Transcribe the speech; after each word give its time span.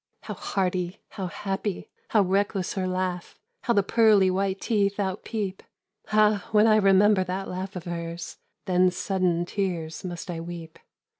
"How 0.21 0.33
hearty, 0.33 0.99
how 1.09 1.27
happy, 1.27 1.91
how 2.07 2.23
reckless 2.23 2.73
her 2.73 2.87
laugh! 2.87 3.37
How 3.65 3.73
the 3.75 3.83
pearly 3.83 4.31
white 4.31 4.59
teeth 4.59 4.95
outpeep! 4.99 5.61
Ah! 6.11 6.47
when 6.51 6.65
I 6.65 6.77
remember 6.77 7.23
that 7.23 7.47
laugh 7.47 7.75
of 7.75 7.83
hers, 7.83 8.37
Then 8.65 8.89
sudden 8.89 9.45
tears 9.45 10.03
must 10.03 10.31
I 10.31 10.39
weep. 10.39 10.79